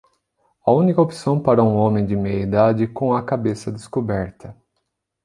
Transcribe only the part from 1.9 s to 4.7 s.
de meia-idade com a cabeça descoberta.